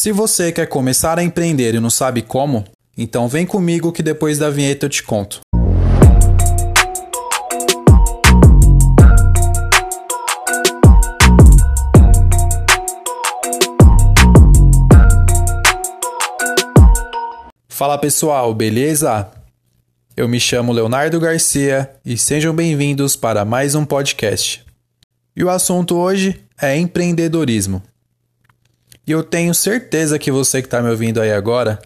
Se 0.00 0.12
você 0.12 0.50
quer 0.50 0.66
começar 0.66 1.18
a 1.18 1.22
empreender 1.22 1.74
e 1.74 1.78
não 1.78 1.90
sabe 1.90 2.22
como, 2.22 2.64
então 2.96 3.28
vem 3.28 3.44
comigo 3.44 3.92
que 3.92 4.02
depois 4.02 4.38
da 4.38 4.48
vinheta 4.48 4.86
eu 4.86 4.88
te 4.88 5.02
conto. 5.02 5.40
Fala 17.68 17.98
pessoal, 17.98 18.54
beleza? 18.54 19.30
Eu 20.16 20.26
me 20.26 20.40
chamo 20.40 20.72
Leonardo 20.72 21.20
Garcia 21.20 21.90
e 22.02 22.16
sejam 22.16 22.54
bem-vindos 22.54 23.16
para 23.16 23.44
mais 23.44 23.74
um 23.74 23.84
podcast. 23.84 24.64
E 25.36 25.44
o 25.44 25.50
assunto 25.50 25.94
hoje 25.94 26.40
é 26.58 26.74
empreendedorismo. 26.74 27.82
E 29.10 29.12
eu 29.12 29.24
tenho 29.24 29.52
certeza 29.52 30.20
que 30.20 30.30
você 30.30 30.62
que 30.62 30.68
está 30.68 30.80
me 30.80 30.88
ouvindo 30.88 31.20
aí 31.20 31.32
agora, 31.32 31.80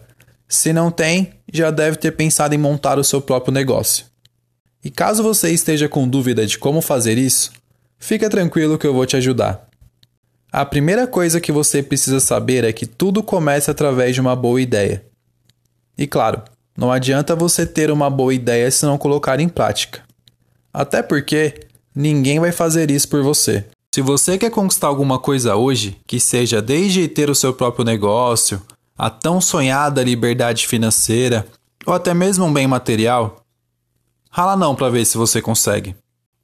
se 0.47 0.71
não 0.71 0.91
tem, 0.91 1.33
já 1.51 1.71
deve 1.71 1.97
ter 1.97 2.11
pensado 2.11 2.53
em 2.53 2.57
montar 2.59 2.99
o 2.99 3.03
seu 3.03 3.19
próprio 3.19 3.51
negócio. 3.51 4.05
E 4.83 4.91
caso 4.91 5.23
você 5.23 5.49
esteja 5.49 5.89
com 5.89 6.07
dúvida 6.07 6.45
de 6.45 6.59
como 6.59 6.81
fazer 6.81 7.17
isso, 7.17 7.51
fica 7.97 8.29
tranquilo 8.29 8.77
que 8.77 8.85
eu 8.85 8.93
vou 8.93 9.07
te 9.07 9.17
ajudar. 9.17 9.67
A 10.51 10.63
primeira 10.63 11.07
coisa 11.07 11.41
que 11.41 11.51
você 11.51 11.81
precisa 11.81 12.19
saber 12.19 12.63
é 12.63 12.71
que 12.71 12.85
tudo 12.85 13.23
começa 13.23 13.71
através 13.71 14.13
de 14.13 14.21
uma 14.21 14.35
boa 14.35 14.61
ideia. 14.61 15.03
E 15.97 16.05
claro, 16.05 16.43
não 16.77 16.91
adianta 16.91 17.35
você 17.35 17.65
ter 17.65 17.89
uma 17.89 18.07
boa 18.07 18.35
ideia 18.35 18.69
se 18.69 18.85
não 18.85 18.99
colocar 18.99 19.39
em 19.39 19.49
prática. 19.49 20.03
Até 20.71 21.01
porque 21.01 21.61
ninguém 21.95 22.39
vai 22.39 22.51
fazer 22.51 22.91
isso 22.91 23.09
por 23.09 23.23
você. 23.23 23.65
Se 23.95 24.01
você 24.01 24.37
quer 24.37 24.51
conquistar 24.51 24.87
alguma 24.87 25.17
coisa 25.17 25.55
hoje, 25.55 25.97
que 26.05 26.19
seja 26.19 26.61
desde 26.61 27.07
ter 27.07 27.29
o 27.29 27.33
seu 27.33 27.53
próprio 27.53 27.85
negócio, 27.85 28.61
a 28.97 29.09
tão 29.09 29.39
sonhada 29.39 30.03
liberdade 30.03 30.67
financeira, 30.67 31.47
ou 31.85 31.93
até 31.93 32.13
mesmo 32.13 32.43
um 32.43 32.51
bem 32.51 32.67
material, 32.67 33.45
rala 34.29 34.57
não 34.57 34.75
para 34.75 34.89
ver 34.89 35.05
se 35.05 35.17
você 35.17 35.41
consegue. 35.41 35.95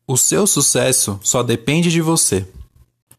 O 0.08 0.18
seu 0.18 0.48
sucesso 0.48 1.20
só 1.22 1.44
depende 1.44 1.92
de 1.92 2.00
você. 2.00 2.48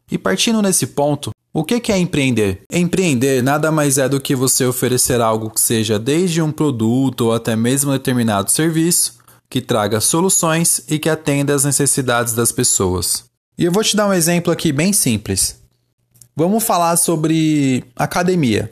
E 0.09 0.17
partindo 0.17 0.63
nesse 0.63 0.87
ponto, 0.87 1.29
o 1.53 1.63
que 1.63 1.91
é 1.91 1.99
empreender? 1.99 2.63
Empreender 2.71 3.43
nada 3.43 3.71
mais 3.71 3.99
é 3.99 4.09
do 4.09 4.19
que 4.19 4.35
você 4.35 4.65
oferecer 4.65 5.21
algo 5.21 5.51
que 5.51 5.61
seja 5.61 5.99
desde 5.99 6.41
um 6.41 6.51
produto 6.51 7.25
ou 7.25 7.33
até 7.33 7.55
mesmo 7.55 7.91
um 7.91 7.93
determinado 7.93 8.49
serviço 8.49 9.19
que 9.47 9.61
traga 9.61 10.01
soluções 10.01 10.81
e 10.89 10.97
que 10.97 11.07
atenda 11.07 11.53
às 11.53 11.65
necessidades 11.65 12.33
das 12.33 12.51
pessoas. 12.51 13.31
E 13.57 13.65
eu 13.65 13.71
vou 13.71 13.83
te 13.83 13.95
dar 13.95 14.07
um 14.07 14.13
exemplo 14.13 14.51
aqui 14.51 14.71
bem 14.71 14.91
simples. 14.91 15.59
Vamos 16.35 16.63
falar 16.63 16.97
sobre 16.97 17.83
academia. 17.95 18.71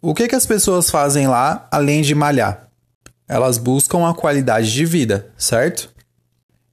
O 0.00 0.14
que, 0.14 0.28
que 0.28 0.34
as 0.34 0.46
pessoas 0.46 0.90
fazem 0.90 1.26
lá 1.26 1.66
além 1.70 2.02
de 2.02 2.14
malhar? 2.14 2.68
Elas 3.28 3.58
buscam 3.58 4.08
a 4.08 4.14
qualidade 4.14 4.72
de 4.72 4.84
vida, 4.84 5.30
certo? 5.36 5.90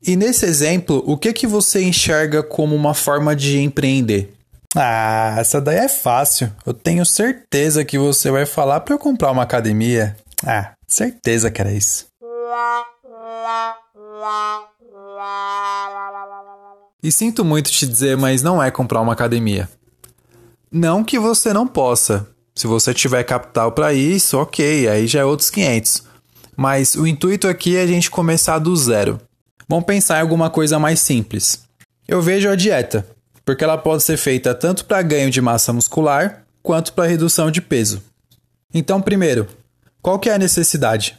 E 0.01 0.15
nesse 0.15 0.45
exemplo, 0.45 1.03
o 1.05 1.17
que, 1.17 1.33
que 1.33 1.47
você 1.47 1.83
enxerga 1.83 2.41
como 2.43 2.75
uma 2.75 2.93
forma 2.93 3.35
de 3.35 3.59
empreender? 3.59 4.33
Ah, 4.75 5.35
essa 5.37 5.59
daí 5.59 5.77
é 5.77 5.89
fácil. 5.89 6.51
Eu 6.65 6.73
tenho 6.73 7.05
certeza 7.05 7.83
que 7.83 7.97
você 7.97 8.29
vai 8.29 8.45
falar 8.45 8.81
para 8.81 8.93
eu 8.93 8.99
comprar 8.99 9.31
uma 9.31 9.43
academia. 9.43 10.15
Ah, 10.45 10.73
certeza 10.87 11.49
que 11.49 11.59
era 11.59 11.71
isso. 11.71 12.05
E 17.01 17.11
sinto 17.11 17.45
muito 17.45 17.71
te 17.71 17.87
dizer, 17.87 18.17
mas 18.17 18.41
não 18.41 18.61
é 18.61 18.69
comprar 18.69 19.01
uma 19.01 19.13
academia. 19.13 19.69
Não 20.71 21.03
que 21.03 21.17
você 21.17 21.53
não 21.53 21.65
possa. 21.65 22.27
Se 22.53 22.67
você 22.67 22.93
tiver 22.93 23.23
capital 23.23 23.71
para 23.71 23.93
isso, 23.93 24.37
ok, 24.37 24.87
aí 24.87 25.07
já 25.07 25.21
é 25.21 25.25
outros 25.25 25.49
500. 25.49 26.03
Mas 26.55 26.95
o 26.95 27.07
intuito 27.07 27.47
aqui 27.47 27.77
é 27.77 27.81
a 27.81 27.87
gente 27.87 28.11
começar 28.11 28.59
do 28.59 28.75
zero. 28.75 29.19
Vamos 29.67 29.85
pensar 29.85 30.17
em 30.17 30.21
alguma 30.21 30.49
coisa 30.49 30.77
mais 30.77 30.99
simples. 30.99 31.63
Eu 32.07 32.21
vejo 32.21 32.49
a 32.49 32.55
dieta 32.55 33.07
porque 33.49 33.63
ela 33.63 33.79
pode 33.79 34.03
ser 34.03 34.15
feita 34.15 34.53
tanto 34.53 34.85
para 34.85 35.01
ganho 35.01 35.31
de 35.31 35.41
massa 35.41 35.73
muscular 35.73 36.43
quanto 36.61 36.93
para 36.93 37.09
redução 37.09 37.49
de 37.49 37.59
peso. 37.59 38.03
Então, 38.71 39.01
primeiro, 39.01 39.47
qual 40.03 40.19
que 40.19 40.29
é 40.29 40.35
a 40.35 40.37
necessidade? 40.37 41.17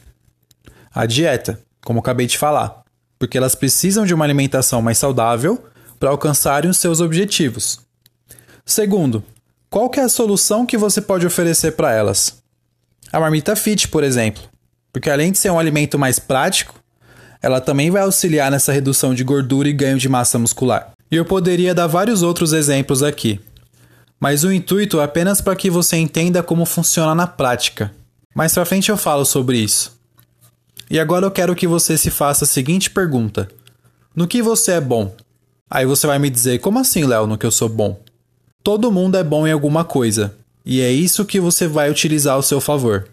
A 0.95 1.07
dieta, 1.07 1.61
como 1.85 1.99
acabei 1.99 2.29
de 2.29 2.39
falar, 2.39 2.83
porque 3.19 3.37
elas 3.37 3.57
precisam 3.57 4.07
de 4.07 4.15
uma 4.15 4.25
alimentação 4.25 4.81
mais 4.81 4.97
saudável 4.97 5.61
para 6.01 6.11
alcançarem 6.11 6.71
os 6.71 6.79
seus 6.79 7.01
objetivos. 7.01 7.79
Segundo, 8.65 9.23
qual 9.69 9.91
é 9.97 10.01
a 10.01 10.09
solução 10.09 10.65
que 10.65 10.79
você 10.79 11.01
pode 11.01 11.27
oferecer 11.27 11.73
para 11.73 11.93
elas? 11.93 12.39
A 13.13 13.21
marmita 13.21 13.55
fit, 13.55 13.87
por 13.89 14.03
exemplo, 14.03 14.43
porque 14.93 15.11
além 15.11 15.31
de 15.31 15.39
ser 15.39 15.51
um 15.51 15.59
alimento 15.59 15.99
mais 15.99 16.19
prático, 16.19 16.75
ela 17.43 17.61
também 17.61 17.91
vai 17.91 18.03
auxiliar 18.03 18.51
nessa 18.51 18.73
redução 18.73 19.15
de 19.15 19.23
gordura 19.23 19.69
e 19.69 19.73
ganho 19.73 19.99
de 19.99 20.09
massa 20.09 20.39
muscular. 20.39 20.93
E 21.11 21.17
eu 21.17 21.25
poderia 21.25 21.75
dar 21.75 21.87
vários 21.87 22.23
outros 22.23 22.53
exemplos 22.53 23.03
aqui. 23.03 23.41
Mas 24.19 24.45
o 24.45 24.53
intuito 24.53 25.01
é 25.01 25.05
apenas 25.05 25.41
para 25.41 25.57
que 25.57 25.71
você 25.71 25.97
entenda 25.97 26.43
como 26.43 26.65
funciona 26.65 27.15
na 27.15 27.27
prática. 27.27 27.93
Mais 28.35 28.55
pra 28.55 28.65
frente 28.65 28.91
eu 28.91 28.97
falo 28.97 29.25
sobre 29.25 29.59
isso. 29.59 29.99
E 30.91 30.99
agora 30.99 31.27
eu 31.27 31.31
quero 31.31 31.55
que 31.55 31.67
você 31.67 31.97
se 31.97 32.11
faça 32.11 32.45
a 32.45 32.49
seguinte 32.49 32.91
pergunta: 32.91 33.49
No 34.15 34.29
que 34.29 34.43
você 34.43 34.73
é 34.73 34.81
bom? 34.81 35.15
Aí 35.71 35.87
você 35.87 36.07
vai 36.07 36.19
me 36.19 36.29
dizer: 36.29 36.59
Como 36.59 36.79
assim, 36.79 37.05
Léo, 37.05 37.27
no 37.27 37.39
que 37.39 37.47
eu 37.47 37.53
sou 37.53 37.69
bom? 37.69 38.01
Todo 38.63 38.91
mundo 38.91 39.17
é 39.17 39.23
bom 39.23 39.47
em 39.47 39.53
alguma 39.53 39.85
coisa, 39.85 40.35
e 40.67 40.81
é 40.81 40.91
isso 40.91 41.25
que 41.25 41.41
você 41.41 41.67
vai 41.67 41.91
utilizar 41.91 42.35
ao 42.35 42.43
seu 42.43 42.61
favor. 42.61 43.09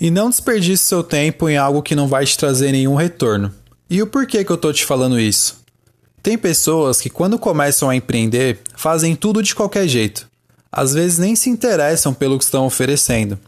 E 0.00 0.10
não 0.10 0.30
desperdice 0.30 0.82
seu 0.84 1.04
tempo 1.04 1.48
em 1.48 1.58
algo 1.58 1.82
que 1.82 1.94
não 1.94 2.08
vai 2.08 2.24
te 2.24 2.36
trazer 2.38 2.72
nenhum 2.72 2.94
retorno. 2.94 3.52
E 3.88 4.00
o 4.02 4.06
porquê 4.06 4.42
que 4.42 4.50
eu 4.50 4.56
tô 4.56 4.72
te 4.72 4.84
falando 4.84 5.20
isso? 5.20 5.60
Tem 6.22 6.38
pessoas 6.38 7.00
que, 7.00 7.10
quando 7.10 7.38
começam 7.38 7.90
a 7.90 7.96
empreender, 7.96 8.60
fazem 8.74 9.14
tudo 9.14 9.42
de 9.42 9.54
qualquer 9.54 9.86
jeito. 9.86 10.28
Às 10.72 10.94
vezes 10.94 11.18
nem 11.18 11.36
se 11.36 11.50
interessam 11.50 12.14
pelo 12.14 12.38
que 12.38 12.44
estão 12.44 12.66
oferecendo, 12.66 13.38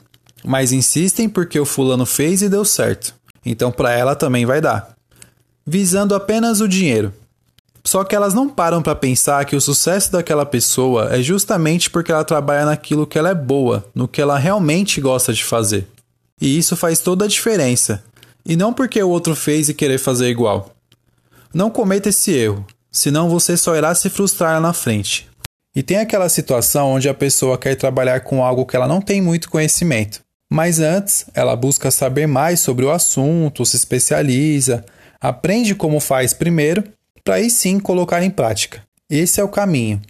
mas 0.45 0.73
insistem 0.73 1.29
porque 1.29 1.59
o 1.59 1.65
fulano 1.65 2.05
fez 2.05 2.43
e 2.43 2.49
deu 2.49 2.65
certo. 2.65 3.15
Então, 3.45 3.73
para 3.73 3.93
ela 3.93 4.15
também 4.15 4.45
vai 4.45 4.61
dar. 4.61 4.95
Visando 5.67 6.15
apenas 6.15 6.61
o 6.61 6.69
dinheiro. 6.69 7.13
Só 7.85 8.05
que 8.05 8.15
elas 8.15 8.33
não 8.33 8.49
param 8.49 8.81
para 8.81 8.95
pensar 8.95 9.45
que 9.45 9.57
o 9.57 9.61
sucesso 9.61 10.13
daquela 10.13 10.47
pessoa 10.47 11.15
é 11.15 11.21
justamente 11.21 11.91
porque 11.91 12.13
ela 12.13 12.25
trabalha 12.25 12.65
naquilo 12.65 13.07
que 13.07 13.19
ela 13.19 13.31
é 13.31 13.35
boa, 13.35 13.85
no 13.95 14.07
que 14.07 14.21
ela 14.21 14.39
realmente 14.39 15.01
gosta 15.01 15.33
de 15.33 15.43
fazer. 15.43 15.89
E 16.41 16.57
isso 16.57 16.77
faz 16.77 17.01
toda 17.01 17.25
a 17.25 17.29
diferença. 17.29 18.03
E 18.45 18.57
não 18.57 18.73
porque 18.73 19.03
o 19.03 19.09
outro 19.09 19.35
fez 19.35 19.69
e 19.69 19.75
querer 19.75 19.99
fazer 19.99 20.29
igual. 20.29 20.71
Não 21.53 21.71
cometa 21.71 22.09
esse 22.09 22.33
erro, 22.33 22.65
senão 22.91 23.29
você 23.29 23.57
só 23.57 23.77
irá 23.77 23.95
se 23.95 24.09
frustrar 24.09 24.55
lá 24.55 24.61
na 24.61 24.73
frente. 24.73 25.29
E 25.75 25.83
tem 25.83 25.99
aquela 25.99 26.29
situação 26.29 26.91
onde 26.91 27.09
a 27.09 27.15
pessoa 27.15 27.57
quer 27.57 27.75
trabalhar 27.77 28.21
com 28.21 28.45
algo 28.45 28.67
que 28.67 28.77
ela 28.77 28.87
não 28.87 29.01
tem 29.01 29.23
muito 29.23 29.49
conhecimento, 29.49 30.21
mas 30.53 30.81
antes 30.81 31.25
ela 31.35 31.57
busca 31.57 31.91
saber 31.91 32.27
mais 32.27 32.61
sobre 32.61 32.85
o 32.85 32.91
assunto, 32.91 33.65
se 33.65 33.77
especializa, 33.77 34.85
aprende 35.21 35.75
como 35.75 35.99
faz 35.99 36.35
primeiro, 36.35 36.85
para 37.25 37.37
aí 37.37 37.51
sim 37.51 37.79
colocar 37.79 38.23
em 38.23 38.31
prática. 38.31 38.83
Esse 39.09 39.41
é 39.41 39.45
o 39.45 39.49
caminho. 39.49 40.01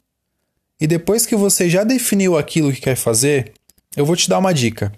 E 0.81 0.87
depois 0.87 1.27
que 1.27 1.37
você 1.37 1.69
já 1.69 1.85
definiu 1.85 2.37
aquilo 2.37 2.73
que 2.73 2.81
quer 2.81 2.97
fazer, 2.97 3.53
eu 3.97 4.05
vou 4.05 4.17
te 4.17 4.29
dar 4.29 4.39
uma 4.39 4.55
dica. 4.55 4.93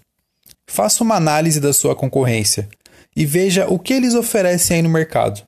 Faça 0.67 1.03
uma 1.03 1.17
análise 1.17 1.61
da 1.61 1.73
sua 1.73 1.95
concorrência 1.95 2.69
e 3.15 3.27
veja 3.27 3.67
o 3.69 3.79
que 3.79 3.93
eles 3.93 4.15
oferecem 4.15 4.77
aí 4.77 4.83
no 4.83 4.89
mercado 4.89 5.43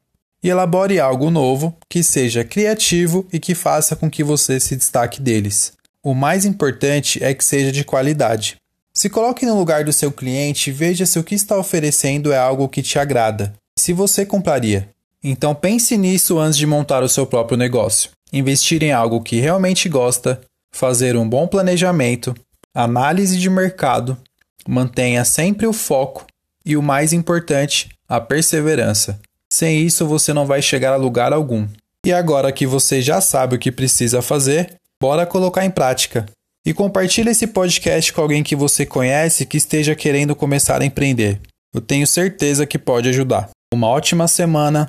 e 0.47 0.49
elabore 0.49 1.00
algo 1.00 1.28
novo 1.28 1.77
que 1.88 2.04
seja 2.04 2.44
criativo 2.44 3.27
e 3.33 3.41
que 3.41 3.53
faça 3.53 3.97
com 3.97 4.09
que 4.09 4.22
você 4.22 4.60
se 4.60 4.77
destaque 4.77 5.21
deles. 5.21 5.72
O 6.04 6.15
mais 6.15 6.44
importante 6.44 7.22
é 7.22 7.34
que 7.34 7.44
seja 7.44 7.72
de 7.72 7.83
qualidade. 7.83 8.56
Se 8.94 9.10
coloque 9.10 9.44
no 9.44 9.59
lugar 9.59 9.83
do 9.83 9.92
seu 9.92 10.12
cliente 10.12 10.71
e 10.71 10.72
veja 10.72 11.04
se 11.04 11.19
o 11.19 11.24
que 11.24 11.34
está 11.34 11.59
oferecendo 11.59 12.33
é 12.33 12.39
algo 12.39 12.69
que 12.69 12.80
te 12.80 12.97
agrada. 12.97 13.54
Se 13.77 13.92
você 13.92 14.24
compraria. 14.24 14.89
Então 15.28 15.57
pense 15.57 15.97
nisso 15.99 16.39
antes 16.39 16.57
de 16.57 16.69
montar 16.69 17.03
o 17.03 17.09
seu 17.09 17.27
próprio 17.27 17.59
negócio. 17.59 18.11
Investir 18.33 18.84
em 18.84 18.93
algo 18.93 19.21
que 19.21 19.41
realmente 19.41 19.89
gosta, 19.89 20.41
fazer 20.73 21.17
um 21.17 21.28
bom 21.28 21.49
planejamento, 21.49 22.33
análise 22.73 23.37
de 23.37 23.51
mercado, 23.51 24.17
mantenha 24.69 25.25
sempre 25.25 25.67
o 25.67 25.73
foco 25.73 26.25
e 26.65 26.77
o 26.77 26.83
mais 26.83 27.13
importante, 27.13 27.89
a 28.09 28.21
perseverança. 28.21 29.19
Sem 29.53 29.83
isso, 29.83 30.07
você 30.07 30.33
não 30.33 30.47
vai 30.47 30.63
chegar 30.63 30.93
a 30.93 30.97
lugar 30.97 31.33
algum. 31.33 31.67
E 32.07 32.13
agora 32.13 32.53
que 32.53 32.65
você 32.65 33.03
já 33.03 33.21
sabe 33.21 33.57
o 33.57 33.59
que 33.59 33.72
precisa 33.72 34.22
fazer, 34.22 34.77
bora 35.03 35.27
colocar 35.27 35.65
em 35.65 35.71
prática. 35.72 36.25
E 36.65 36.72
compartilhe 36.72 37.31
esse 37.31 37.49
podcast 37.49 38.13
com 38.13 38.21
alguém 38.21 38.45
que 38.45 38.55
você 38.55 38.87
conhece 38.87 39.45
que 39.45 39.57
esteja 39.57 39.97
querendo 39.97 40.37
começar 40.37 40.81
a 40.81 40.87
empreender. 40.87 41.41
Eu 41.75 41.81
tenho 41.81 42.07
certeza 42.07 42.65
que 42.65 42.79
pode 42.79 43.09
ajudar. 43.09 43.51
Uma 43.75 43.89
ótima 43.89 44.29
semana, 44.29 44.89